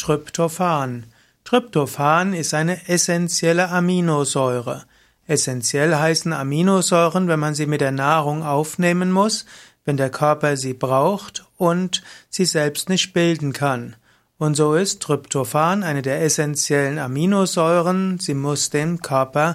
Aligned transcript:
Tryptophan. 0.00 1.04
Tryptophan 1.44 2.32
ist 2.32 2.54
eine 2.54 2.88
essentielle 2.88 3.68
Aminosäure. 3.68 4.84
Essentiell 5.26 5.94
heißen 5.94 6.32
Aminosäuren, 6.32 7.28
wenn 7.28 7.38
man 7.38 7.54
sie 7.54 7.66
mit 7.66 7.82
der 7.82 7.92
Nahrung 7.92 8.42
aufnehmen 8.42 9.12
muss, 9.12 9.44
wenn 9.84 9.98
der 9.98 10.08
Körper 10.08 10.56
sie 10.56 10.72
braucht 10.72 11.44
und 11.58 12.02
sie 12.30 12.46
selbst 12.46 12.88
nicht 12.88 13.12
bilden 13.12 13.52
kann. 13.52 13.94
Und 14.38 14.54
so 14.54 14.74
ist 14.74 15.02
Tryptophan 15.02 15.82
eine 15.82 16.00
der 16.00 16.22
essentiellen 16.22 16.98
Aminosäuren. 16.98 18.18
Sie 18.18 18.32
muss 18.32 18.70
dem 18.70 19.02
Körper 19.02 19.54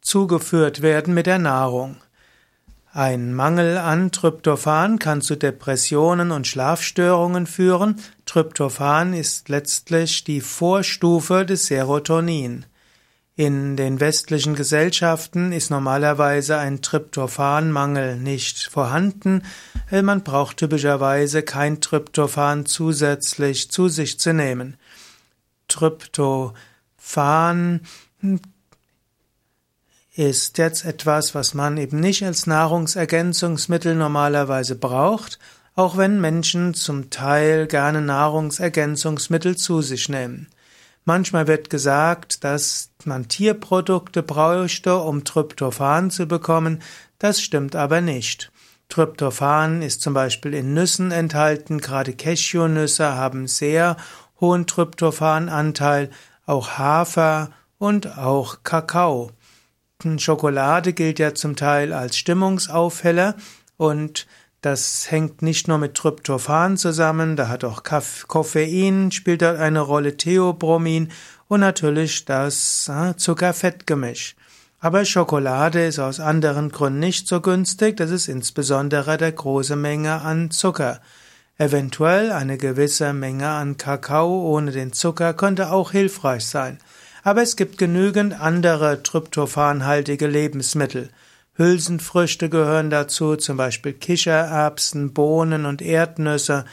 zugeführt 0.00 0.82
werden 0.82 1.14
mit 1.14 1.26
der 1.26 1.38
Nahrung. 1.38 1.98
Ein 2.96 3.34
Mangel 3.34 3.76
an 3.76 4.12
Tryptophan 4.12 5.00
kann 5.00 5.20
zu 5.20 5.34
Depressionen 5.34 6.30
und 6.30 6.46
Schlafstörungen 6.46 7.48
führen. 7.48 7.96
Tryptophan 8.24 9.14
ist 9.14 9.48
letztlich 9.48 10.22
die 10.22 10.40
Vorstufe 10.40 11.44
des 11.44 11.66
Serotonin. 11.66 12.66
In 13.34 13.76
den 13.76 13.98
westlichen 13.98 14.54
Gesellschaften 14.54 15.50
ist 15.50 15.72
normalerweise 15.72 16.56
ein 16.56 16.82
Tryptophanmangel 16.82 18.16
nicht 18.16 18.68
vorhanden. 18.70 19.42
Man 19.90 20.22
braucht 20.22 20.58
typischerweise 20.58 21.42
kein 21.42 21.80
Tryptophan 21.80 22.64
zusätzlich 22.64 23.72
zu 23.72 23.88
sich 23.88 24.20
zu 24.20 24.32
nehmen. 24.32 24.76
Tryptophan 25.66 26.54
ist 30.16 30.58
jetzt 30.58 30.84
etwas, 30.84 31.34
was 31.34 31.54
man 31.54 31.76
eben 31.76 31.98
nicht 31.98 32.24
als 32.24 32.46
Nahrungsergänzungsmittel 32.46 33.96
normalerweise 33.96 34.76
braucht, 34.76 35.38
auch 35.74 35.96
wenn 35.96 36.20
Menschen 36.20 36.72
zum 36.74 37.10
Teil 37.10 37.66
gerne 37.66 38.00
Nahrungsergänzungsmittel 38.00 39.56
zu 39.56 39.82
sich 39.82 40.08
nehmen. 40.08 40.48
Manchmal 41.04 41.48
wird 41.48 41.68
gesagt, 41.68 42.44
dass 42.44 42.90
man 43.04 43.28
Tierprodukte 43.28 44.22
bräuchte, 44.22 44.96
um 44.96 45.24
Tryptophan 45.24 46.10
zu 46.10 46.26
bekommen, 46.26 46.80
das 47.18 47.42
stimmt 47.42 47.74
aber 47.74 48.00
nicht. 48.00 48.52
Tryptophan 48.88 49.82
ist 49.82 50.00
zum 50.00 50.14
Beispiel 50.14 50.54
in 50.54 50.74
Nüssen 50.74 51.10
enthalten, 51.10 51.80
gerade 51.80 52.14
Cashewnüsse 52.14 53.16
haben 53.16 53.48
sehr 53.48 53.96
hohen 54.40 54.66
Tryptophananteil, 54.66 56.10
auch 56.46 56.78
Hafer 56.78 57.50
und 57.78 58.16
auch 58.16 58.58
Kakao. 58.62 59.30
Schokolade 60.18 60.92
gilt 60.92 61.18
ja 61.18 61.34
zum 61.34 61.56
Teil 61.56 61.92
als 61.92 62.16
Stimmungsaufheller 62.16 63.34
und 63.76 64.26
das 64.60 65.10
hängt 65.10 65.42
nicht 65.42 65.68
nur 65.68 65.76
mit 65.76 65.94
Tryptophan 65.94 66.78
zusammen, 66.78 67.36
da 67.36 67.48
hat 67.48 67.64
auch 67.64 67.82
Koffein, 67.82 69.10
spielt 69.10 69.42
dort 69.42 69.58
eine 69.58 69.80
Rolle, 69.80 70.16
Theobromin 70.16 71.10
und 71.48 71.60
natürlich 71.60 72.24
das 72.24 72.88
äh, 72.88 73.14
Zucker-Fett-Gemisch. 73.14 74.36
Aber 74.80 75.04
Schokolade 75.04 75.84
ist 75.84 75.98
aus 75.98 76.20
anderen 76.20 76.70
Gründen 76.70 76.98
nicht 76.98 77.28
so 77.28 77.40
günstig, 77.40 77.96
das 77.98 78.10
ist 78.10 78.28
insbesondere 78.28 79.16
der 79.18 79.32
große 79.32 79.76
Menge 79.76 80.22
an 80.22 80.50
Zucker. 80.50 81.00
Eventuell 81.56 82.32
eine 82.32 82.58
gewisse 82.58 83.12
Menge 83.12 83.48
an 83.48 83.76
Kakao 83.76 84.50
ohne 84.50 84.72
den 84.72 84.92
Zucker 84.92 85.34
könnte 85.34 85.70
auch 85.70 85.92
hilfreich 85.92 86.46
sein. 86.46 86.78
Aber 87.26 87.40
es 87.40 87.56
gibt 87.56 87.78
genügend 87.78 88.38
andere 88.38 89.02
tryptophanhaltige 89.02 90.26
Lebensmittel. 90.26 91.08
Hülsenfrüchte 91.54 92.50
gehören 92.50 92.90
dazu, 92.90 93.36
zum 93.36 93.56
Beispiel 93.56 93.94
Kichererbsen, 93.94 95.14
Bohnen 95.14 95.64
und 95.64 95.80
Erdnüsse. 95.80 96.66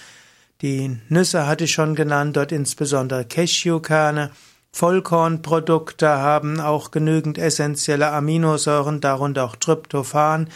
Die 0.62 1.00
Nüsse 1.08 1.48
hatte 1.48 1.64
ich 1.64 1.72
schon 1.72 1.96
genannt, 1.96 2.36
dort 2.36 2.52
insbesondere 2.52 3.24
Cashewkerne. 3.24 4.32
Vollkornprodukte 4.74 6.10
haben 6.10 6.60
auch 6.60 6.92
genügend 6.92 7.38
essentielle 7.38 8.12
Aminosäuren, 8.12 9.00
darunter 9.00 9.46
auch 9.46 9.56
Tryptophan. 9.56 10.50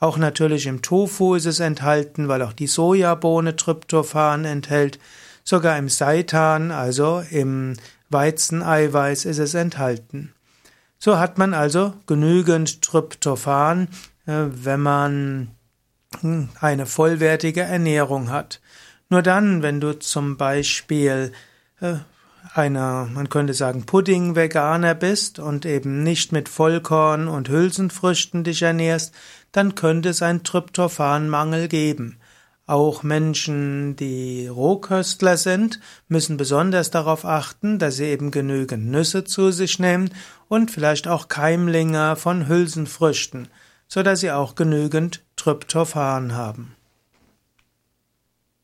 Auch 0.00 0.16
natürlich 0.16 0.66
im 0.66 0.80
Tofu 0.80 1.34
ist 1.34 1.46
es 1.46 1.60
enthalten, 1.60 2.26
weil 2.26 2.40
auch 2.40 2.54
die 2.54 2.66
Sojabohne 2.66 3.54
Tryptophan 3.54 4.46
enthält. 4.46 4.98
Sogar 5.44 5.76
im 5.76 5.90
Seitan, 5.90 6.70
also 6.70 7.22
im 7.30 7.74
Weizeneiweiß 8.12 9.24
ist 9.24 9.38
es 9.38 9.54
enthalten. 9.54 10.32
So 10.98 11.18
hat 11.18 11.38
man 11.38 11.54
also 11.54 11.94
genügend 12.06 12.82
Tryptophan, 12.82 13.88
äh, 14.26 14.44
wenn 14.48 14.80
man 14.80 15.50
hm, 16.20 16.48
eine 16.60 16.86
vollwertige 16.86 17.62
Ernährung 17.62 18.30
hat. 18.30 18.60
Nur 19.08 19.22
dann, 19.22 19.62
wenn 19.62 19.80
du 19.80 19.98
zum 19.98 20.36
Beispiel 20.36 21.32
äh, 21.80 21.96
einer, 22.54 23.08
man 23.12 23.28
könnte 23.28 23.54
sagen, 23.54 23.84
Pudding-Veganer 23.84 24.94
bist 24.94 25.38
und 25.38 25.66
eben 25.66 26.02
nicht 26.02 26.32
mit 26.32 26.48
Vollkorn 26.48 27.28
und 27.28 27.48
Hülsenfrüchten 27.48 28.44
dich 28.44 28.62
ernährst, 28.62 29.14
dann 29.52 29.74
könnte 29.74 30.08
es 30.10 30.22
einen 30.22 30.44
Tryptophanmangel 30.44 31.68
geben. 31.68 32.18
Auch 32.72 33.02
Menschen, 33.02 33.96
die 33.96 34.46
Rohköstler 34.48 35.36
sind, 35.36 35.78
müssen 36.08 36.38
besonders 36.38 36.90
darauf 36.90 37.26
achten, 37.26 37.78
dass 37.78 37.96
sie 37.96 38.06
eben 38.06 38.30
genügend 38.30 38.86
Nüsse 38.86 39.24
zu 39.24 39.50
sich 39.50 39.78
nehmen 39.78 40.08
und 40.48 40.70
vielleicht 40.70 41.06
auch 41.06 41.28
Keimlinge 41.28 42.16
von 42.16 42.48
Hülsenfrüchten, 42.48 43.48
so 43.88 44.02
dass 44.02 44.20
sie 44.20 44.30
auch 44.30 44.54
genügend 44.54 45.22
Tryptophan 45.36 46.34
haben. 46.34 46.74